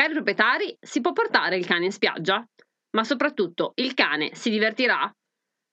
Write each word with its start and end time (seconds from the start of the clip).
Cari 0.00 0.14
proprietari, 0.14 0.74
si 0.80 1.02
può 1.02 1.12
portare 1.12 1.58
il 1.58 1.66
cane 1.66 1.84
in 1.84 1.92
spiaggia? 1.92 2.42
Ma 2.92 3.04
soprattutto, 3.04 3.72
il 3.74 3.92
cane 3.92 4.30
si 4.32 4.48
divertirà? 4.48 5.14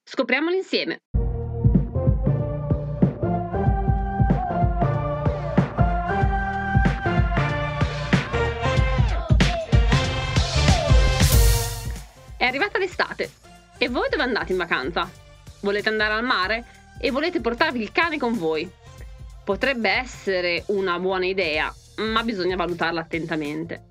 Scopriamolo 0.04 0.54
insieme! 0.54 0.98
È 12.36 12.44
arrivata 12.44 12.80
l'estate 12.80 13.32
e 13.78 13.88
voi 13.88 14.10
dove 14.10 14.24
andate 14.24 14.52
in 14.52 14.58
vacanza? 14.58 15.10
Volete 15.62 15.88
andare 15.88 16.16
al 16.16 16.26
mare 16.26 16.66
e 17.00 17.12
volete 17.12 17.40
portarvi 17.40 17.82
il 17.82 17.94
cane 17.94 18.18
con 18.18 18.38
voi? 18.38 18.70
Potrebbe 19.46 19.90
essere 19.90 20.66
una 20.68 21.00
buona 21.00 21.28
idea, 21.28 21.74
ma 22.00 22.24
bisogna 22.24 22.58
valutarla 22.58 23.00
attentamente. 23.00 23.87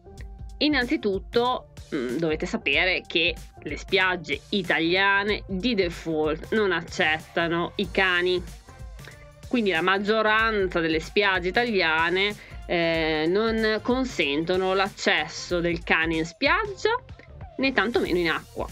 Innanzitutto 0.59 1.73
mm, 1.95 2.16
dovete 2.16 2.46
sapere 2.46 3.02
che 3.06 3.34
le 3.62 3.77
spiagge 3.77 4.41
italiane 4.51 5.42
di 5.47 5.74
default 5.74 6.52
non 6.52 6.73
accettano 6.73 7.73
i 7.77 7.91
cani. 7.91 8.42
Quindi 9.48 9.70
la 9.70 9.83
maggioranza 9.83 10.80
delle 10.80 11.00
spiagge 11.00 11.48
italiane 11.48 12.34
eh, 12.66 13.27
non 13.28 13.80
consentono 13.83 14.74
l'accesso 14.74 15.61
del 15.61 15.83
cane 15.84 16.16
in 16.16 16.27
spiaggia 16.27 16.97
né 17.59 17.73
tantomeno 17.73 18.19
in 18.19 18.30
acqua. 18.30 18.66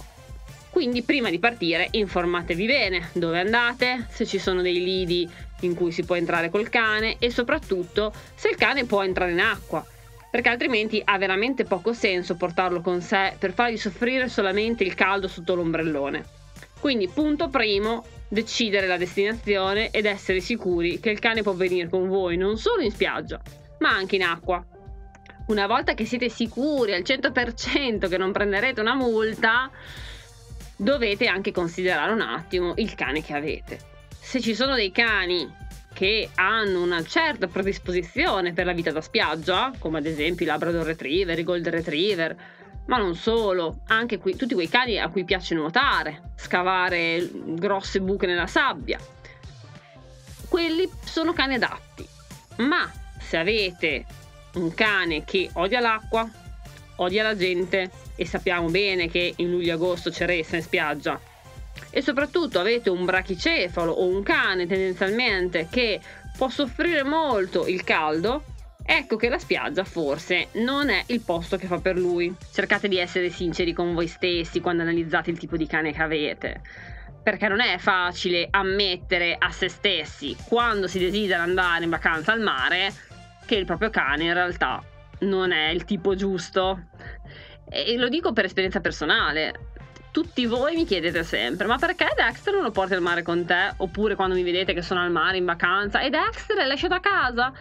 Quindi 0.70 1.02
prima 1.02 1.30
di 1.30 1.38
partire 1.38 1.86
informatevi 1.92 2.66
bene 2.66 3.10
dove 3.12 3.38
andate, 3.38 4.06
se 4.10 4.26
ci 4.26 4.40
sono 4.40 4.60
dei 4.60 4.82
lidi 4.82 5.30
in 5.60 5.74
cui 5.74 5.92
si 5.92 6.04
può 6.04 6.16
entrare 6.16 6.50
col 6.50 6.68
cane 6.68 7.16
e 7.20 7.30
soprattutto 7.30 8.12
se 8.34 8.48
il 8.48 8.56
cane 8.56 8.84
può 8.84 9.02
entrare 9.04 9.30
in 9.30 9.40
acqua, 9.40 9.86
perché 10.34 10.48
altrimenti 10.48 11.00
ha 11.04 11.16
veramente 11.16 11.62
poco 11.62 11.92
senso 11.92 12.34
portarlo 12.34 12.80
con 12.80 13.00
sé 13.00 13.36
per 13.38 13.52
fargli 13.52 13.76
soffrire 13.76 14.28
solamente 14.28 14.82
il 14.82 14.94
caldo 14.94 15.28
sotto 15.28 15.54
l'ombrellone. 15.54 16.24
Quindi 16.80 17.06
punto 17.06 17.48
primo, 17.50 18.04
decidere 18.26 18.88
la 18.88 18.96
destinazione 18.96 19.90
ed 19.90 20.06
essere 20.06 20.40
sicuri 20.40 20.98
che 20.98 21.10
il 21.10 21.20
cane 21.20 21.42
può 21.42 21.52
venire 21.52 21.88
con 21.88 22.08
voi 22.08 22.36
non 22.36 22.58
solo 22.58 22.82
in 22.82 22.90
spiaggia, 22.90 23.40
ma 23.78 23.90
anche 23.90 24.16
in 24.16 24.24
acqua. 24.24 24.60
Una 25.46 25.68
volta 25.68 25.94
che 25.94 26.04
siete 26.04 26.28
sicuri 26.28 26.94
al 26.94 27.02
100% 27.02 28.08
che 28.08 28.18
non 28.18 28.32
prenderete 28.32 28.80
una 28.80 28.96
multa, 28.96 29.70
dovete 30.74 31.28
anche 31.28 31.52
considerare 31.52 32.10
un 32.10 32.22
attimo 32.22 32.72
il 32.78 32.92
cane 32.96 33.22
che 33.22 33.34
avete. 33.34 33.78
Se 34.20 34.40
ci 34.40 34.56
sono 34.56 34.74
dei 34.74 34.90
cani 34.90 35.48
che 35.94 36.28
hanno 36.34 36.82
una 36.82 37.02
certa 37.04 37.46
predisposizione 37.46 38.52
per 38.52 38.66
la 38.66 38.72
vita 38.72 38.90
da 38.90 39.00
spiaggia, 39.00 39.72
come 39.78 39.98
ad 39.98 40.06
esempio 40.06 40.44
i 40.44 40.48
Labrador 40.48 40.84
Retriever, 40.84 41.38
i 41.38 41.44
Golden 41.44 41.72
Retriever, 41.72 42.36
ma 42.86 42.98
non 42.98 43.14
solo, 43.14 43.80
anche 43.86 44.18
qui, 44.18 44.36
tutti 44.36 44.52
quei 44.52 44.68
cani 44.68 44.98
a 44.98 45.08
cui 45.08 45.24
piace 45.24 45.54
nuotare, 45.54 46.32
scavare 46.36 47.30
grosse 47.32 48.00
buche 48.00 48.26
nella 48.26 48.48
sabbia. 48.48 48.98
Quelli 50.48 50.90
sono 51.04 51.32
cani 51.32 51.54
adatti. 51.54 52.06
Ma 52.56 52.90
se 53.18 53.38
avete 53.38 54.04
un 54.54 54.74
cane 54.74 55.24
che 55.24 55.48
odia 55.54 55.80
l'acqua, 55.80 56.28
odia 56.96 57.22
la 57.22 57.36
gente 57.36 57.90
e 58.16 58.26
sappiamo 58.26 58.68
bene 58.68 59.08
che 59.08 59.32
in 59.36 59.50
luglio-agosto 59.50 60.10
c'è 60.10 60.26
ressa 60.26 60.56
in 60.56 60.62
spiaggia, 60.62 61.20
e 61.96 62.02
soprattutto 62.02 62.58
avete 62.58 62.90
un 62.90 63.04
brachicefalo 63.04 63.92
o 63.92 64.08
un 64.08 64.24
cane 64.24 64.66
tendenzialmente 64.66 65.68
che 65.70 66.00
può 66.36 66.48
soffrire 66.48 67.04
molto 67.04 67.68
il 67.68 67.84
caldo, 67.84 68.42
ecco 68.84 69.14
che 69.14 69.28
la 69.28 69.38
spiaggia 69.38 69.84
forse 69.84 70.48
non 70.54 70.90
è 70.90 71.04
il 71.06 71.20
posto 71.20 71.56
che 71.56 71.68
fa 71.68 71.78
per 71.78 71.96
lui. 71.96 72.34
Cercate 72.52 72.88
di 72.88 72.98
essere 72.98 73.30
sinceri 73.30 73.72
con 73.72 73.94
voi 73.94 74.08
stessi 74.08 74.60
quando 74.60 74.82
analizzate 74.82 75.30
il 75.30 75.38
tipo 75.38 75.56
di 75.56 75.68
cane 75.68 75.92
che 75.92 76.02
avete. 76.02 76.62
Perché 77.22 77.46
non 77.46 77.60
è 77.60 77.78
facile 77.78 78.48
ammettere 78.50 79.36
a 79.38 79.52
se 79.52 79.68
stessi 79.68 80.36
quando 80.48 80.88
si 80.88 80.98
desidera 80.98 81.44
andare 81.44 81.84
in 81.84 81.90
vacanza 81.90 82.32
al 82.32 82.40
mare 82.40 82.92
che 83.46 83.54
il 83.54 83.66
proprio 83.66 83.90
cane 83.90 84.24
in 84.24 84.34
realtà 84.34 84.82
non 85.20 85.52
è 85.52 85.68
il 85.68 85.84
tipo 85.84 86.16
giusto. 86.16 86.88
E 87.70 87.96
lo 87.96 88.08
dico 88.08 88.32
per 88.32 88.46
esperienza 88.46 88.80
personale 88.80 89.73
tutti 90.14 90.46
voi 90.46 90.76
mi 90.76 90.84
chiedete 90.84 91.24
sempre: 91.24 91.66
ma 91.66 91.76
perché 91.76 92.06
Dexter 92.14 92.54
non 92.54 92.62
lo 92.62 92.70
porti 92.70 92.94
al 92.94 93.02
mare 93.02 93.22
con 93.22 93.44
te? 93.44 93.72
Oppure 93.78 94.14
quando 94.14 94.36
mi 94.36 94.44
vedete 94.44 94.72
che 94.72 94.80
sono 94.80 95.00
al 95.02 95.10
mare 95.10 95.38
in 95.38 95.44
vacanza 95.44 96.00
e 96.00 96.08
Dexter 96.08 96.56
è 96.58 96.66
lasciato 96.66 96.94
a 96.94 97.00
casa? 97.00 97.52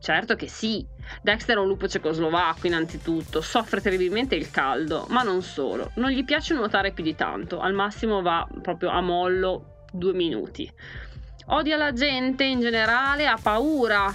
Certo 0.00 0.34
che 0.34 0.48
sì. 0.48 0.84
Dexter 1.22 1.56
è 1.56 1.60
un 1.60 1.68
lupo 1.68 1.86
cecoslovacco 1.86 2.66
innanzitutto, 2.66 3.40
soffre 3.40 3.80
terribilmente 3.80 4.34
il 4.34 4.50
caldo, 4.50 5.06
ma 5.10 5.22
non 5.22 5.40
solo, 5.42 5.92
non 5.94 6.10
gli 6.10 6.24
piace 6.24 6.52
nuotare 6.52 6.90
più 6.90 7.04
di 7.04 7.14
tanto, 7.14 7.60
al 7.60 7.74
massimo 7.74 8.22
va 8.22 8.44
proprio 8.60 8.90
a 8.90 9.00
mollo 9.00 9.84
due 9.92 10.12
minuti. 10.12 10.68
Odia 11.46 11.76
la 11.76 11.92
gente 11.92 12.42
in 12.42 12.58
generale, 12.60 13.28
ha 13.28 13.38
paura, 13.40 14.12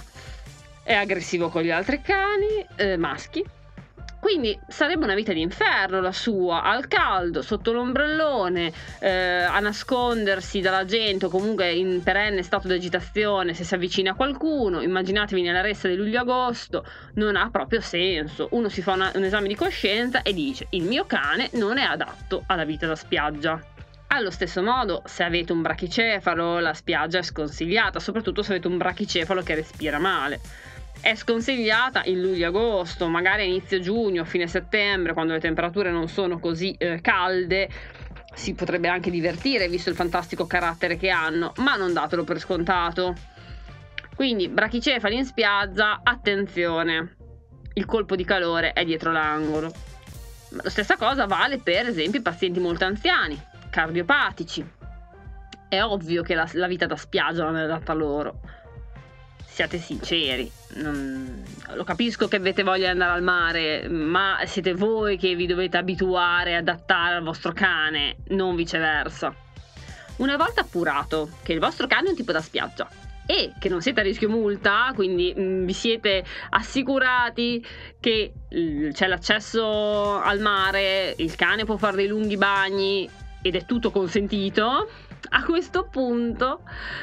è 0.82 0.92
aggressivo 0.92 1.48
con 1.48 1.62
gli 1.62 1.70
altri 1.70 2.02
cani 2.02 2.66
eh, 2.76 2.98
maschi 2.98 3.42
quindi 4.26 4.58
sarebbe 4.66 5.04
una 5.04 5.14
vita 5.14 5.32
d'inferno 5.32 6.00
la 6.00 6.10
sua, 6.10 6.64
al 6.64 6.88
caldo, 6.88 7.42
sotto 7.42 7.70
l'ombrellone, 7.70 8.72
eh, 8.98 9.08
a 9.08 9.60
nascondersi 9.60 10.60
dalla 10.60 10.84
gente 10.84 11.26
o 11.26 11.28
comunque 11.28 11.72
in 11.72 12.02
perenne 12.02 12.42
stato 12.42 12.66
di 12.66 12.74
agitazione 12.74 13.54
se 13.54 13.62
si 13.62 13.74
avvicina 13.76 14.10
a 14.10 14.14
qualcuno. 14.14 14.82
Immaginatevi 14.82 15.42
nella 15.42 15.60
ressa 15.60 15.86
di 15.86 15.94
luglio-agosto, 15.94 16.84
non 17.14 17.36
ha 17.36 17.50
proprio 17.50 17.80
senso. 17.80 18.48
Uno 18.50 18.68
si 18.68 18.82
fa 18.82 18.94
una, 18.94 19.12
un 19.14 19.22
esame 19.22 19.46
di 19.46 19.54
coscienza 19.54 20.22
e 20.22 20.32
dice 20.34 20.66
il 20.70 20.82
mio 20.82 21.04
cane 21.06 21.50
non 21.52 21.78
è 21.78 21.84
adatto 21.84 22.42
alla 22.48 22.64
vita 22.64 22.88
da 22.88 22.96
spiaggia. 22.96 23.62
Allo 24.08 24.32
stesso 24.32 24.60
modo, 24.60 25.02
se 25.04 25.22
avete 25.22 25.52
un 25.52 25.62
brachicefalo, 25.62 26.58
la 26.58 26.74
spiaggia 26.74 27.18
è 27.18 27.22
sconsigliata, 27.22 28.00
soprattutto 28.00 28.42
se 28.42 28.54
avete 28.54 28.66
un 28.66 28.76
brachicefalo 28.76 29.42
che 29.42 29.54
respira 29.54 30.00
male 30.00 30.40
è 31.00 31.14
sconsigliata 31.14 32.02
in 32.04 32.20
luglio-agosto, 32.20 33.06
magari 33.08 33.42
a 33.42 33.44
inizio 33.44 33.80
giugno, 33.80 34.24
fine 34.24 34.46
settembre, 34.46 35.12
quando 35.12 35.34
le 35.34 35.40
temperature 35.40 35.90
non 35.90 36.08
sono 36.08 36.38
così 36.38 36.74
eh, 36.78 37.00
calde. 37.00 37.68
Si 38.34 38.54
potrebbe 38.54 38.88
anche 38.88 39.10
divertire 39.10 39.68
visto 39.68 39.88
il 39.88 39.96
fantastico 39.96 40.46
carattere 40.46 40.96
che 40.96 41.10
hanno, 41.10 41.52
ma 41.58 41.76
non 41.76 41.92
datelo 41.92 42.24
per 42.24 42.38
scontato. 42.38 43.14
Quindi, 44.14 44.48
brachicefali 44.48 45.16
in 45.16 45.24
spiaggia, 45.24 46.00
attenzione, 46.02 47.16
il 47.74 47.84
colpo 47.84 48.16
di 48.16 48.24
calore 48.24 48.72
è 48.72 48.84
dietro 48.84 49.12
l'angolo. 49.12 49.72
La 50.50 50.70
stessa 50.70 50.96
cosa 50.96 51.26
vale 51.26 51.58
per 51.58 51.86
esempio 51.86 52.20
i 52.20 52.22
pazienti 52.22 52.58
molto 52.58 52.84
anziani, 52.84 53.40
cardiopatici. 53.70 54.64
È 55.68 55.82
ovvio 55.82 56.22
che 56.22 56.34
la, 56.34 56.48
la 56.52 56.66
vita 56.66 56.86
da 56.86 56.96
spiaggia 56.96 57.44
non 57.44 57.56
è 57.56 57.62
adatta 57.62 57.92
a 57.92 57.94
loro 57.94 58.40
siate 59.46 59.78
sinceri. 59.78 60.50
Non... 60.74 61.42
Lo 61.74 61.84
capisco 61.84 62.28
che 62.28 62.36
avete 62.36 62.62
voglia 62.62 62.86
di 62.86 62.92
andare 62.92 63.12
al 63.12 63.22
mare, 63.22 63.88
ma 63.88 64.38
siete 64.46 64.74
voi 64.74 65.16
che 65.16 65.34
vi 65.34 65.46
dovete 65.46 65.76
abituare, 65.76 66.56
adattare 66.56 67.16
al 67.16 67.22
vostro 67.22 67.52
cane, 67.52 68.16
non 68.28 68.54
viceversa. 68.54 69.34
Una 70.16 70.36
volta 70.36 70.62
appurato 70.62 71.30
che 71.42 71.52
il 71.52 71.60
vostro 71.60 71.86
cane 71.86 72.06
è 72.06 72.10
un 72.10 72.16
tipo 72.16 72.32
da 72.32 72.40
spiaggia 72.40 72.88
e 73.26 73.52
che 73.58 73.68
non 73.68 73.82
siete 73.82 74.00
a 74.00 74.02
rischio 74.04 74.28
multa, 74.28 74.92
quindi 74.94 75.34
mh, 75.36 75.42
mm, 75.42 75.64
vi 75.64 75.72
siete 75.72 76.24
assicurati 76.50 77.64
che 77.98 78.32
l- 78.50 78.90
c'è 78.90 79.08
l'accesso 79.08 80.20
al 80.20 80.38
mare, 80.40 81.14
il 81.18 81.34
cane 81.34 81.64
può 81.64 81.76
fare 81.76 81.96
dei 81.96 82.06
lunghi 82.06 82.36
bagni 82.36 83.10
ed 83.42 83.56
è 83.56 83.64
tutto 83.66 83.90
consentito, 83.90 84.88
a 85.30 85.44
questo 85.44 85.84
punto 85.84 86.60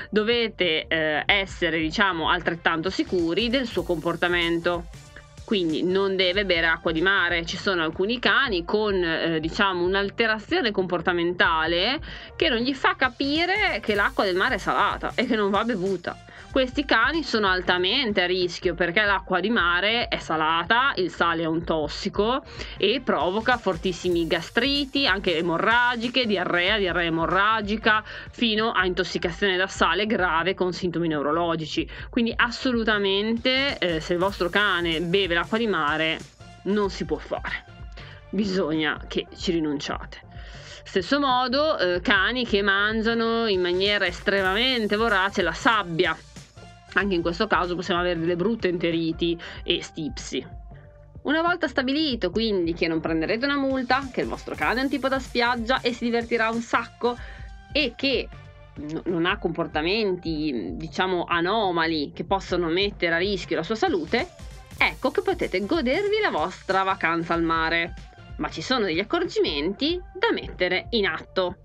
dovete 0.09 0.87
eh, 0.87 1.23
essere, 1.25 1.79
diciamo, 1.79 2.29
altrettanto 2.29 2.89
sicuri 2.89 3.49
del 3.49 3.67
suo 3.67 3.83
comportamento. 3.83 4.85
Quindi 5.45 5.83
non 5.83 6.15
deve 6.15 6.45
bere 6.45 6.67
acqua 6.67 6.91
di 6.91 7.01
mare. 7.01 7.45
Ci 7.45 7.57
sono 7.57 7.83
alcuni 7.83 8.19
cani 8.19 8.63
con, 8.65 8.93
eh, 9.03 9.39
diciamo, 9.39 9.83
un'alterazione 9.83 10.71
comportamentale 10.71 11.99
che 12.35 12.49
non 12.49 12.59
gli 12.59 12.73
fa 12.73 12.95
capire 12.95 13.79
che 13.81 13.95
l'acqua 13.95 14.23
del 14.23 14.35
mare 14.35 14.55
è 14.55 14.59
salata 14.59 15.11
e 15.15 15.25
che 15.25 15.35
non 15.35 15.49
va 15.49 15.63
bevuta. 15.63 16.17
Questi 16.53 16.85
cani 16.85 17.23
sono 17.23 17.47
altamente 17.47 18.21
a 18.21 18.27
rischio 18.27 18.75
perché 18.75 19.01
l'acqua 19.01 19.39
di 19.39 19.49
mare 19.49 20.07
è 20.07 20.19
salata, 20.19 20.93
il 20.97 21.09
sale 21.09 21.41
è 21.41 21.47
un 21.47 21.63
tossico 21.63 22.43
e 22.77 23.01
provoca 23.03 23.57
fortissimi 23.57 24.27
gastriti, 24.27 25.07
anche 25.07 25.35
emorragiche, 25.35 26.27
diarrea, 26.27 26.77
diarrea 26.77 27.07
emorragica, 27.07 28.03
fino 28.29 28.71
a 28.71 28.85
intossicazione 28.85 29.57
da 29.57 29.65
sale 29.65 30.05
grave 30.05 30.53
con 30.53 30.73
sintomi 30.73 31.07
neurologici. 31.07 31.89
Quindi 32.11 32.31
assolutamente 32.35 33.79
eh, 33.79 33.99
se 33.99 34.13
il 34.13 34.19
vostro 34.19 34.49
cane 34.49 35.01
beve 35.01 35.32
l'acqua 35.33 35.57
di 35.57 35.67
mare 35.67 36.19
non 36.63 36.89
si 36.89 37.05
può 37.05 37.17
fare. 37.17 37.65
Bisogna 38.29 38.99
che 39.07 39.27
ci 39.35 39.51
rinunciate. 39.51 40.21
Stesso 40.83 41.19
modo, 41.19 41.77
eh, 41.77 42.01
cani 42.01 42.45
che 42.45 42.61
mangiano 42.61 43.47
in 43.47 43.61
maniera 43.61 44.05
estremamente 44.05 44.95
vorace 44.95 45.41
la 45.41 45.53
sabbia 45.53 46.15
anche 46.93 47.15
in 47.15 47.21
questo 47.21 47.47
caso 47.47 47.75
possiamo 47.75 48.01
avere 48.01 48.19
delle 48.19 48.35
brutte 48.35 48.67
enteriti 48.67 49.39
e 49.63 49.81
stipsi. 49.81 50.45
Una 51.23 51.41
volta 51.41 51.67
stabilito 51.67 52.29
quindi 52.31 52.73
che 52.73 52.87
non 52.87 52.99
prenderete 52.99 53.45
una 53.45 53.57
multa, 53.57 54.09
che 54.11 54.21
il 54.21 54.27
vostro 54.27 54.55
cane 54.55 54.81
è 54.81 54.83
un 54.83 54.89
tipo 54.89 55.07
da 55.07 55.19
spiaggia 55.19 55.79
e 55.81 55.93
si 55.93 56.03
divertirà 56.03 56.49
un 56.49 56.61
sacco 56.61 57.17
e 57.71 57.93
che 57.95 58.27
non 59.05 59.25
ha 59.25 59.37
comportamenti 59.37 60.71
diciamo 60.73 61.25
anomali 61.27 62.11
che 62.13 62.23
possono 62.23 62.67
mettere 62.67 63.15
a 63.15 63.19
rischio 63.19 63.55
la 63.55 63.63
sua 63.63 63.75
salute, 63.75 64.27
ecco 64.77 65.11
che 65.11 65.21
potete 65.21 65.65
godervi 65.65 66.19
la 66.21 66.29
vostra 66.29 66.83
vacanza 66.83 67.33
al 67.33 67.43
mare. 67.43 67.93
Ma 68.37 68.49
ci 68.49 68.61
sono 68.61 68.85
degli 68.85 68.99
accorgimenti 68.99 69.99
da 70.13 70.31
mettere 70.31 70.87
in 70.91 71.05
atto. 71.05 71.57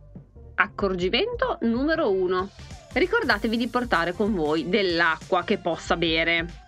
Accorgimento 0.55 1.59
numero 1.63 2.11
1. 2.11 2.51
Ricordatevi 2.93 3.57
di 3.57 3.69
portare 3.69 4.13
con 4.13 4.35
voi 4.35 4.69
dell'acqua 4.69 5.45
che 5.45 5.59
possa 5.59 5.97
bere 5.97 6.67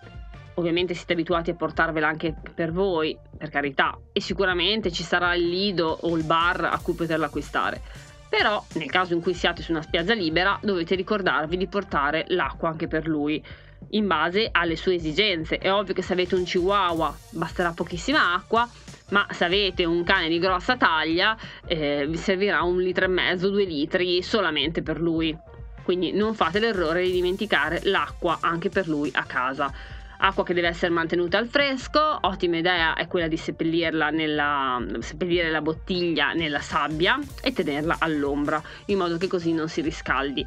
ovviamente 0.55 0.93
siete 0.93 1.13
abituati 1.13 1.49
a 1.49 1.55
portarvela 1.55 2.07
anche 2.07 2.35
per 2.53 2.71
voi, 2.71 3.17
per 3.37 3.49
carità, 3.49 3.97
e 4.11 4.21
sicuramente 4.21 4.91
ci 4.91 5.03
sarà 5.03 5.33
il 5.33 5.47
lido 5.47 5.97
o 6.01 6.15
il 6.15 6.23
bar 6.23 6.63
a 6.65 6.79
cui 6.79 6.93
poterla 6.93 7.25
acquistare. 7.25 7.81
Però, 8.29 8.63
nel 8.75 8.89
caso 8.89 9.13
in 9.13 9.21
cui 9.21 9.33
siate 9.33 9.61
su 9.61 9.71
una 9.71 9.81
spiaggia 9.81 10.13
libera, 10.13 10.57
dovete 10.61 10.95
ricordarvi 10.95 11.57
di 11.57 11.67
portare 11.67 12.25
l'acqua 12.29 12.69
anche 12.69 12.87
per 12.87 13.07
lui, 13.07 13.43
in 13.89 14.07
base 14.07 14.49
alle 14.51 14.75
sue 14.75 14.95
esigenze. 14.95 15.57
È 15.57 15.71
ovvio 15.71 15.93
che 15.93 16.01
se 16.01 16.13
avete 16.13 16.35
un 16.35 16.43
chihuahua 16.43 17.15
basterà 17.31 17.71
pochissima 17.71 18.33
acqua, 18.33 18.67
ma 19.09 19.27
se 19.31 19.45
avete 19.45 19.85
un 19.85 20.03
cane 20.03 20.29
di 20.29 20.39
grossa 20.39 20.77
taglia 20.77 21.37
eh, 21.65 22.05
vi 22.07 22.17
servirà 22.17 22.61
un 22.63 22.81
litro 22.81 23.05
e 23.05 23.09
mezzo, 23.09 23.49
due 23.49 23.65
litri 23.65 24.21
solamente 24.21 24.81
per 24.81 24.99
lui. 24.99 25.37
Quindi 25.83 26.11
non 26.13 26.35
fate 26.35 26.59
l'errore 26.59 27.03
di 27.03 27.11
dimenticare 27.11 27.81
l'acqua 27.83 28.37
anche 28.41 28.69
per 28.69 28.87
lui 28.87 29.09
a 29.13 29.23
casa 29.25 29.73
acqua 30.21 30.43
che 30.43 30.53
deve 30.53 30.67
essere 30.67 30.91
mantenuta 30.91 31.37
al 31.37 31.47
fresco, 31.47 32.17
ottima 32.21 32.57
idea 32.57 32.93
è 32.93 33.07
quella 33.07 33.27
di 33.27 33.37
seppellirla 33.37 34.09
nella, 34.09 34.81
seppellire 34.99 35.49
la 35.49 35.61
bottiglia 35.61 36.33
nella 36.33 36.59
sabbia 36.59 37.19
e 37.41 37.51
tenerla 37.53 37.97
all'ombra, 37.99 38.61
in 38.85 38.97
modo 38.97 39.17
che 39.17 39.27
così 39.27 39.51
non 39.53 39.67
si 39.67 39.81
riscaldi. 39.81 40.45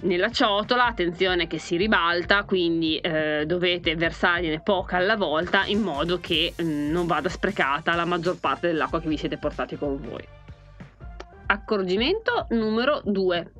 Nella 0.00 0.30
ciotola, 0.30 0.86
attenzione 0.86 1.48
che 1.48 1.58
si 1.58 1.76
ribalta, 1.76 2.44
quindi 2.44 2.98
eh, 2.98 3.44
dovete 3.46 3.96
versargliene 3.96 4.60
poca 4.60 4.96
alla 4.96 5.16
volta 5.16 5.64
in 5.64 5.80
modo 5.80 6.20
che 6.20 6.54
mh, 6.56 6.62
mm, 6.62 6.90
non 6.90 7.06
vada 7.06 7.28
sprecata 7.28 7.96
la 7.96 8.04
maggior 8.04 8.38
parte 8.38 8.68
dell'acqua 8.68 9.00
che 9.00 9.08
vi 9.08 9.16
siete 9.16 9.38
portati 9.38 9.76
con 9.76 10.00
voi. 10.00 10.24
Accorgimento 11.46 12.46
numero 12.50 13.00
2 13.04 13.52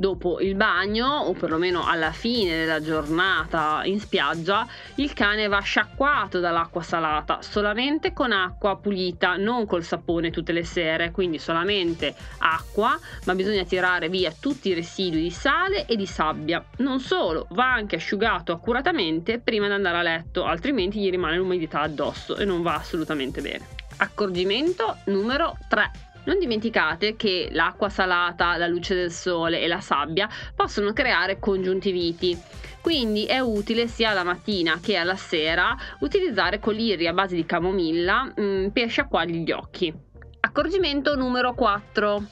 dopo 0.00 0.40
il 0.40 0.54
bagno 0.54 1.06
o 1.06 1.32
perlomeno 1.34 1.84
alla 1.86 2.10
fine 2.10 2.56
della 2.56 2.80
giornata 2.80 3.82
in 3.84 4.00
spiaggia 4.00 4.66
il 4.94 5.12
cane 5.12 5.46
va 5.46 5.60
sciacquato 5.60 6.40
dall'acqua 6.40 6.82
salata 6.82 7.42
solamente 7.42 8.14
con 8.14 8.32
acqua 8.32 8.78
pulita 8.78 9.36
non 9.36 9.66
col 9.66 9.84
sapone 9.84 10.30
tutte 10.30 10.52
le 10.52 10.64
sere 10.64 11.10
quindi 11.10 11.38
solamente 11.38 12.14
acqua 12.38 12.98
ma 13.24 13.34
bisogna 13.34 13.64
tirare 13.64 14.08
via 14.08 14.32
tutti 14.32 14.70
i 14.70 14.74
residui 14.74 15.20
di 15.20 15.30
sale 15.30 15.84
e 15.84 15.96
di 15.96 16.06
sabbia. 16.06 16.64
Non 16.78 17.00
solo 17.00 17.46
va 17.50 17.70
anche 17.72 17.96
asciugato 17.96 18.52
accuratamente 18.52 19.38
prima 19.38 19.66
di 19.66 19.74
andare 19.74 19.98
a 19.98 20.02
letto 20.02 20.44
altrimenti 20.44 20.98
gli 20.98 21.10
rimane 21.10 21.36
l'umidità 21.36 21.80
addosso 21.80 22.36
e 22.36 22.46
non 22.46 22.62
va 22.62 22.76
assolutamente 22.76 23.42
bene. 23.42 23.66
Accorgimento 23.98 24.96
numero 25.04 25.58
3 25.68 26.09
non 26.24 26.38
dimenticate 26.38 27.16
che 27.16 27.48
l'acqua 27.52 27.88
salata, 27.88 28.56
la 28.56 28.66
luce 28.66 28.94
del 28.94 29.10
sole 29.10 29.60
e 29.60 29.68
la 29.68 29.80
sabbia 29.80 30.28
possono 30.54 30.92
creare 30.92 31.38
congiuntiviti. 31.38 32.38
Quindi 32.80 33.26
è 33.26 33.38
utile 33.38 33.86
sia 33.86 34.12
la 34.12 34.24
mattina 34.24 34.78
che 34.80 34.96
alla 34.96 35.16
sera 35.16 35.76
utilizzare 36.00 36.58
coliri 36.58 37.06
a 37.06 37.12
base 37.12 37.34
di 37.34 37.44
camomilla 37.44 38.24
mh, 38.24 38.42
mm, 38.42 38.66
per 38.68 38.88
sciacquargli 38.88 39.44
gli 39.44 39.52
occhi. 39.52 39.92
Accorgimento 40.40 41.14
numero 41.14 41.54
4. 41.54 42.22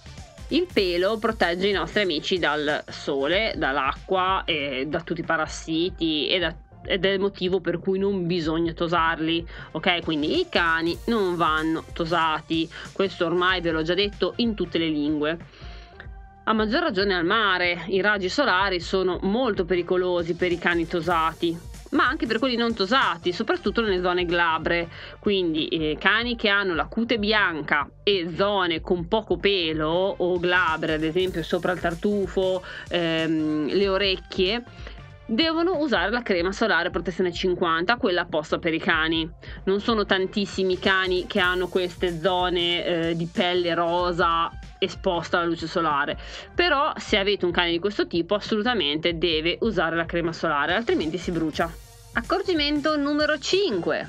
Il 0.49 0.67
pelo 0.73 1.19
protegge 1.19 1.69
i 1.69 1.73
nostri 1.73 2.03
amici 2.03 2.39
dal 2.39 2.83
sole, 2.89 3.53
dall'acqua, 3.57 4.45
e 4.47 4.87
da 4.89 5.03
tutti 5.03 5.21
i 5.21 5.25
parassiti 5.25 6.27
e 6.29 6.39
da 6.39 6.55
ed 6.89 7.05
è 7.05 7.11
il 7.11 7.21
motivo 7.21 7.61
per 7.61 7.79
cui 7.79 7.99
non 7.99 8.27
bisogna 8.27 8.73
tosarli, 8.73 9.47
ok? 9.73 10.03
Quindi 10.03 10.41
i 10.41 10.47
cani 10.49 10.97
non 11.07 11.37
vanno 11.37 11.85
tosati, 11.93 12.69
questo 12.93 13.27
ormai 13.27 13.61
ve 13.61 13.71
l'ho 13.71 13.83
già 13.83 13.95
detto 13.95 14.33
in 14.37 14.55
tutte 14.55 14.79
le 14.79 14.89
lingue. 14.89 15.39
A 16.45 16.55
maggior 16.55 16.81
ragione 16.81 17.15
al 17.15 17.27
mare, 17.27 17.85
i 17.89 18.01
raggi 18.01 18.31
solari 18.31 18.81
sono 18.81 19.19
molto 19.23 19.67
pericolosi 19.67 20.35
per 20.35 20.51
i 20.51 20.57
cani 20.57 20.87
tosati, 20.87 21.55
ma 21.91 22.07
anche 22.07 22.27
per 22.27 22.39
quelli 22.39 22.57
non 22.57 22.75
tosati, 22.75 23.33
soprattutto 23.33 23.83
nelle 23.83 24.01
zone 24.01 24.25
glabre. 24.25 24.89
Quindi 25.19 25.69
eh, 25.69 25.97
cani 25.99 26.37
che 26.37 26.49
hanno 26.49 26.75
la 26.75 26.87
cute 26.87 27.19
bianca 27.19 27.89
e 28.03 28.33
zone 28.35 28.81
con 28.81 29.09
poco 29.09 29.37
pelo 29.37 30.15
o 30.17 30.39
glabre, 30.39 30.95
ad 30.95 31.03
esempio 31.03 31.43
sopra 31.43 31.73
il 31.73 31.81
tartufo, 31.81 32.63
ehm, 32.89 33.67
le 33.67 33.89
orecchie, 33.89 34.65
devono 35.29 35.77
usare 35.79 36.11
la 36.11 36.23
crema 36.23 36.53
solare 36.53 36.89
protezione 36.91 37.33
50, 37.33 37.97
quella 37.97 38.23
apposta 38.23 38.59
per 38.59 38.73
i 38.73 38.79
cani. 38.79 39.31
Non 39.65 39.81
sono 39.81 40.07
tantissimi 40.07 40.79
cani 40.79 41.27
che 41.27 41.39
hanno 41.39 41.69
queste 41.69 42.19
zone 42.19 42.85
eh, 42.85 43.17
di 43.17 43.27
pelle 43.27 43.75
rosa 43.75 44.51
esposta 44.79 45.39
alla 45.39 45.47
luce 45.47 45.67
solare, 45.67 46.17
però 46.55 46.93
se 46.97 47.19
avete 47.19 47.45
un 47.45 47.51
cane 47.51 47.71
di 47.71 47.79
questo 47.79 48.07
tipo 48.07 48.35
assolutamente 48.35 49.19
deve 49.19 49.59
usare 49.61 49.97
la 49.97 50.07
crema 50.07 50.33
solare, 50.33 50.75
altrimenti 50.75 51.19
si 51.19 51.31
brucia. 51.31 51.71
Accorgimento 52.15 52.97
numero 52.97 53.39
5. 53.39 54.09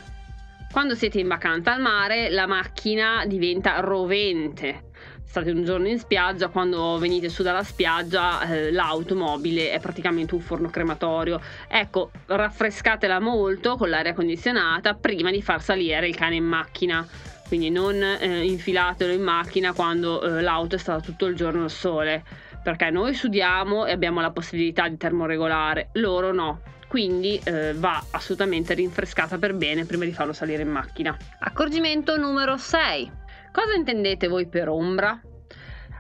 Quando 0.72 0.96
siete 0.96 1.20
in 1.20 1.28
vacanza 1.28 1.74
al 1.74 1.82
mare 1.82 2.30
la 2.30 2.46
macchina 2.46 3.26
diventa 3.26 3.80
rovente 3.80 4.89
state 5.30 5.52
un 5.52 5.64
giorno 5.64 5.88
in 5.88 6.00
spiaggia, 6.00 6.48
quando 6.48 6.98
venite 6.98 7.30
su 7.30 7.44
dalla 7.44 7.64
spiaggia 7.64 8.42
eh, 8.42 8.72
l'automobile 8.72 9.70
è 9.70 9.80
praticamente 9.80 10.34
un 10.34 10.42
forno 10.42 10.72
crematorio. 10.72 11.40
Ecco, 11.68 12.10
raffrescatela 12.26 13.20
molto 13.20 13.78
con 13.78 13.90
l'aria 13.90 14.16
condizionata 14.16 14.96
prima 14.96 15.30
di 15.30 15.44
far 15.44 15.62
salire 15.62 16.08
il 16.08 16.16
cane 16.16 16.36
in 16.36 16.46
macchina. 16.46 17.08
Quindi 17.48 17.70
non 17.70 18.02
eh, 18.02 18.44
infilatelo 18.44 19.14
in 19.14 19.22
macchina 19.22 19.72
quando 19.74 20.20
eh, 20.20 20.42
l'auto 20.42 20.76
è 20.76 20.80
stata 20.80 21.00
tutto 21.00 21.28
il 21.28 21.36
giorno 21.36 21.64
al 21.64 21.70
sole, 21.70 22.24
perché 22.64 22.90
noi 22.90 23.14
sudiamo 23.14 23.86
e 23.86 23.92
abbiamo 23.92 24.22
la 24.22 24.32
possibilità 24.32 24.88
di 24.88 24.98
termoregolare, 24.98 25.90
loro 25.94 26.34
no 26.34 26.62
quindi 26.88 27.40
eh, 27.44 27.76
va 27.76 28.04
assolutamente 28.10 28.74
rinfrescata 28.74 29.38
per 29.38 29.54
bene 29.54 29.86
prima 29.86 30.06
di 30.06 30.12
farlo 30.12 30.34
salire 30.34 30.64
in 30.64 30.70
macchina. 30.70 31.16
Accorgimento 31.38 32.18
numero 32.18 32.58
6. 32.58 33.19
Cosa 33.52 33.74
intendete 33.76 34.28
voi 34.28 34.48
per 34.48 34.70
ombra? 34.70 35.20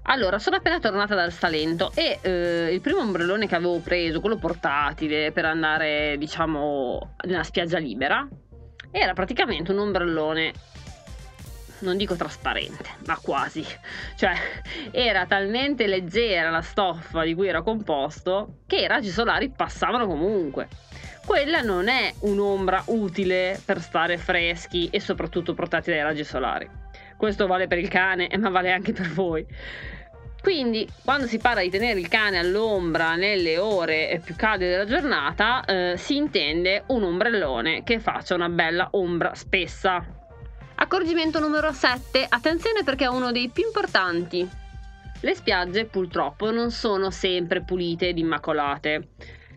Allora, 0.03 0.39
sono 0.39 0.55
appena 0.55 0.79
tornata 0.79 1.13
dal 1.13 1.31
Salento 1.31 1.91
e 1.93 2.19
eh, 2.21 2.69
il 2.73 2.81
primo 2.81 2.99
ombrellone 2.99 3.47
che 3.47 3.55
avevo 3.55 3.79
preso, 3.79 4.19
quello 4.19 4.37
portatile 4.37 5.31
per 5.31 5.45
andare, 5.45 6.15
diciamo, 6.17 7.15
nella 7.25 7.43
spiaggia 7.43 7.77
libera, 7.77 8.27
era 8.91 9.13
praticamente 9.13 9.71
un 9.71 9.79
ombrellone 9.79 10.53
non 11.79 11.95
dico 11.95 12.15
trasparente, 12.15 12.89
ma 13.05 13.17
quasi. 13.21 13.65
Cioè, 14.15 14.33
era 14.91 15.25
talmente 15.25 15.87
leggera 15.87 16.49
la 16.49 16.61
stoffa 16.61 17.23
di 17.23 17.33
cui 17.33 17.47
era 17.47 17.61
composto 17.61 18.61
che 18.67 18.77
i 18.77 18.87
raggi 18.87 19.09
solari 19.09 19.49
passavano 19.49 20.05
comunque. 20.05 20.67
Quella 21.25 21.61
non 21.61 21.87
è 21.87 22.13
un'ombra 22.21 22.83
utile 22.87 23.61
per 23.63 23.79
stare 23.81 24.17
freschi 24.17 24.89
e 24.89 24.99
soprattutto 24.99 25.53
protetti 25.53 25.91
dai 25.91 26.01
raggi 26.01 26.23
solari. 26.23 26.69
Questo 27.19 27.47
vale 27.47 27.67
per 27.67 27.79
il 27.79 27.89
cane, 27.89 28.29
ma 28.37 28.47
vale 28.49 28.71
anche 28.71 28.93
per 28.93 29.09
voi. 29.09 29.45
Quindi, 30.41 30.87
quando 31.03 31.27
si 31.27 31.37
parla 31.37 31.59
di 31.59 31.69
tenere 31.69 31.99
il 31.99 32.07
cane 32.07 32.39
all'ombra 32.39 33.15
nelle 33.15 33.57
ore 33.57 34.21
più 34.23 34.37
calde 34.37 34.69
della 34.69 34.85
giornata, 34.85 35.65
eh, 35.65 35.95
si 35.97 36.15
intende 36.15 36.83
un 36.87 37.03
ombrellone 37.03 37.83
che 37.83 37.99
faccia 37.99 38.35
una 38.35 38.47
bella 38.47 38.87
ombra 38.91 39.35
spessa. 39.35 40.01
Accorgimento 40.75 41.41
numero 41.41 41.73
7. 41.73 42.25
Attenzione 42.29 42.83
perché 42.85 43.03
è 43.03 43.09
uno 43.09 43.33
dei 43.33 43.49
più 43.49 43.65
importanti. 43.65 44.49
Le 45.19 45.35
spiagge 45.35 45.83
purtroppo 45.83 46.51
non 46.51 46.71
sono 46.71 47.11
sempre 47.11 47.61
pulite 47.61 48.07
ed 48.07 48.17
immacolate. 48.17 49.09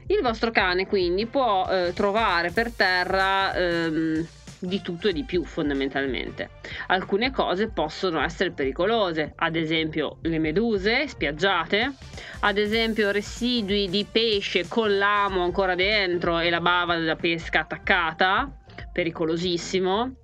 Il 0.09 0.21
vostro 0.21 0.51
cane 0.51 0.89
quindi 0.89 1.27
può 1.27 1.65
eh, 1.69 1.93
trovare 1.95 2.51
per 2.51 2.73
terra 2.73 3.55
ehm, 3.55 4.27
di 4.67 4.81
tutto 4.81 5.09
e 5.09 5.13
di 5.13 5.25
più 5.25 5.45
fondamentalmente. 5.45 6.51
Alcune 6.89 7.31
cose 7.31 7.69
possono 7.69 8.23
essere 8.23 8.53
pericolose, 8.53 9.33
ad 9.37 9.57
esempio 9.57 10.19
le 10.23 10.39
meduse 10.39 11.09
spiaggiate, 11.09 11.95
ad 12.41 12.59
esempio 12.59 13.11
residui 13.11 13.89
di 13.89 14.07
pesce 14.11 14.69
con 14.69 14.97
l'amo 14.97 15.43
ancora 15.43 15.75
dentro 15.75 16.39
e 16.39 16.51
la 16.51 16.61
bava 16.61 16.97
della 16.97 17.17
pesca 17.17 17.61
attaccata, 17.61 18.51
pericolosissimo, 18.93 20.15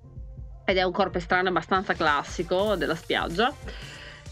ed 0.65 0.77
è 0.77 0.83
un 0.83 0.91
corpo 0.91 1.19
strano 1.19 1.49
abbastanza 1.49 1.93
classico 1.93 2.75
della 2.75 2.95
spiaggia. 2.95 3.53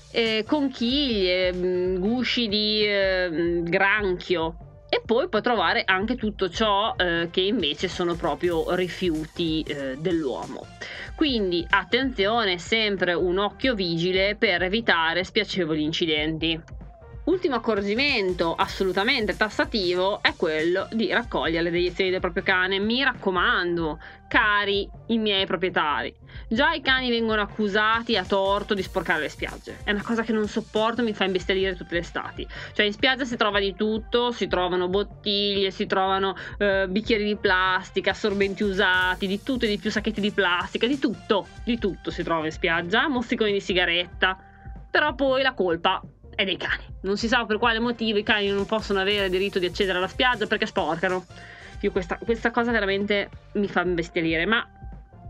E 0.09 0.45
conchiglie, 0.47 1.53
mm, 1.53 1.97
gusci 1.97 2.47
di 2.47 2.81
eh, 2.85 3.61
granchio, 3.63 4.57
e 4.61 4.66
poi 5.07 5.29
puoi 5.29 5.41
trovare 5.41 5.83
anche 5.85 6.17
tutto 6.17 6.49
ciò 6.49 6.93
eh, 6.97 7.29
che 7.31 7.39
invece 7.39 7.87
sono 7.87 8.15
proprio 8.15 8.75
rifiuti 8.75 9.61
eh, 9.61 9.95
dell'uomo. 9.97 10.67
Quindi 11.15 11.65
attenzione, 11.67 12.57
sempre 12.57 13.13
un 13.13 13.37
occhio 13.37 13.73
vigile 13.73 14.35
per 14.35 14.63
evitare 14.63 15.23
spiacevoli 15.23 15.81
incidenti. 15.81 16.76
Ultimo 17.27 17.55
accorgimento 17.55 18.55
assolutamente 18.55 19.35
tassativo 19.35 20.21
è 20.21 20.33
quello 20.37 20.87
di 20.93 21.11
raccogliere 21.11 21.63
le 21.63 21.71
deiezioni 21.71 22.09
del 22.09 22.21
proprio 22.21 22.41
cane. 22.41 22.79
Mi 22.79 23.03
raccomando, 23.03 23.99
cari 24.29 24.89
i 25.07 25.17
miei 25.17 25.45
proprietari, 25.45 26.15
già 26.47 26.71
i 26.71 26.79
cani 26.79 27.09
vengono 27.09 27.41
accusati 27.41 28.15
a 28.15 28.23
torto 28.23 28.73
di 28.73 28.81
sporcare 28.81 29.23
le 29.23 29.29
spiagge. 29.29 29.79
È 29.83 29.91
una 29.91 30.03
cosa 30.03 30.23
che 30.23 30.31
non 30.31 30.47
sopporto, 30.47 31.03
mi 31.03 31.13
fa 31.13 31.25
imbestialire 31.25 31.75
tutte 31.75 31.95
le 31.95 31.99
estati. 31.99 32.47
Cioè 32.71 32.85
in 32.85 32.93
spiaggia 32.93 33.25
si 33.25 33.35
trova 33.35 33.59
di 33.59 33.75
tutto, 33.75 34.31
si 34.31 34.47
trovano 34.47 34.87
bottiglie, 34.87 35.69
si 35.71 35.85
trovano 35.85 36.33
eh, 36.57 36.87
bicchieri 36.87 37.25
di 37.25 37.35
plastica, 37.35 38.11
assorbenti 38.11 38.63
usati, 38.63 39.27
di 39.27 39.43
tutto 39.43 39.65
e 39.65 39.67
di 39.67 39.77
più 39.77 39.91
sacchetti 39.91 40.21
di 40.21 40.31
plastica, 40.31 40.87
di 40.87 40.97
tutto, 40.97 41.47
di 41.65 41.77
tutto 41.77 42.09
si 42.09 42.23
trova 42.23 42.45
in 42.45 42.53
spiaggia, 42.53 43.09
mozziconi 43.09 43.51
di 43.51 43.59
sigaretta. 43.59 44.37
Però 44.89 45.13
poi 45.13 45.41
la 45.41 45.53
colpa 45.53 46.01
è 46.37 46.45
dei 46.45 46.55
cani. 46.55 46.83
Non 47.01 47.17
si 47.17 47.27
sa 47.27 47.45
per 47.45 47.57
quale 47.57 47.79
motivo 47.79 48.19
i 48.19 48.23
cani 48.23 48.49
non 48.49 48.67
possono 48.67 48.99
avere 48.99 49.27
diritto 49.27 49.57
di 49.57 49.65
accedere 49.65 49.97
alla 49.97 50.07
spiaggia 50.07 50.45
perché 50.45 50.67
sporcano. 50.67 51.25
Io 51.81 51.91
questa, 51.91 52.17
questa 52.17 52.51
cosa 52.51 52.71
veramente 52.71 53.29
mi 53.53 53.67
fa 53.67 53.81
imbestialire, 53.81 54.45
ma 54.45 54.65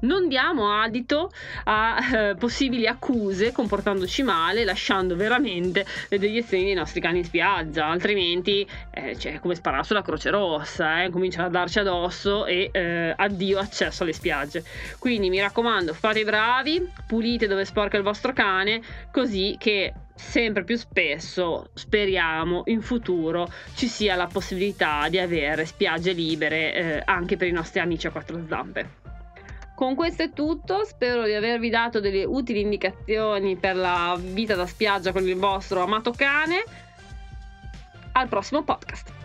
non 0.02 0.28
diamo 0.28 0.72
adito 0.72 1.32
a 1.66 1.98
eh, 2.00 2.36
possibili 2.36 2.88
accuse 2.88 3.52
comportandoci 3.52 4.24
male, 4.24 4.64
lasciando 4.64 5.16
veramente 5.16 5.86
le 6.10 6.20
deiezioni 6.20 6.66
dei 6.66 6.74
nostri 6.74 7.02
cani 7.02 7.20
in 7.20 7.26
spiaggia, 7.26 7.88
altrimenti 7.88 8.68
eh, 8.92 9.16
c'è 9.18 9.40
come 9.40 9.56
sparare 9.56 9.84
sulla 9.84 10.02
Croce 10.02 10.30
Rossa, 10.30 11.04
eh, 11.04 11.10
cominciano 11.10 11.48
a 11.48 11.50
darci 11.50 11.80
addosso 11.80 12.46
e 12.46 12.70
eh, 12.72 13.14
addio 13.16 13.60
accesso 13.60 14.04
alle 14.04 14.14
spiagge. 14.14 14.64
Quindi 15.00 15.30
mi 15.30 15.40
raccomando, 15.40 15.94
fate 15.94 16.20
i 16.20 16.26
bravi, 16.26 16.88
pulite 17.08 17.48
dove 17.48 17.66
sporca 17.66 17.98
il 17.98 18.04
vostro 18.04 18.34
cane, 18.34 18.82
così 19.12 19.56
che 19.58 19.94
sempre 20.18 20.64
più 20.64 20.76
spesso 20.78 21.70
speriamo 21.74 22.64
in 22.66 22.82
futuro 22.82 23.52
ci 23.76 23.88
sia 23.88 24.16
la 24.16 24.26
possibilità 24.26 25.08
di 25.10 25.20
avere 25.20 25.66
spiagge 25.66 26.12
libere 26.12 26.74
eh, 26.74 27.02
anche 27.06 27.38
per 27.38 27.48
i 27.48 27.52
nostri 27.52 27.80
amici 27.80 28.08
a 28.08 28.12
quattro 28.12 28.44
zampe. 28.48 29.07
Con 29.78 29.94
questo 29.94 30.24
è 30.24 30.32
tutto, 30.32 30.86
spero 30.86 31.26
di 31.26 31.34
avervi 31.34 31.70
dato 31.70 32.00
delle 32.00 32.24
utili 32.24 32.62
indicazioni 32.62 33.58
per 33.58 33.76
la 33.76 34.18
vita 34.20 34.56
da 34.56 34.66
spiaggia 34.66 35.12
con 35.12 35.28
il 35.28 35.36
vostro 35.36 35.84
amato 35.84 36.10
cane. 36.14 36.64
Al 38.14 38.28
prossimo 38.28 38.64
podcast. 38.64 39.17